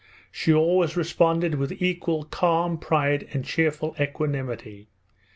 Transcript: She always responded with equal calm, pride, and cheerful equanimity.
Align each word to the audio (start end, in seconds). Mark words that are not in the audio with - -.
She 0.31 0.51
always 0.51 0.97
responded 0.97 1.53
with 1.59 1.79
equal 1.79 2.23
calm, 2.23 2.79
pride, 2.79 3.27
and 3.33 3.45
cheerful 3.45 3.95
equanimity. 3.99 4.87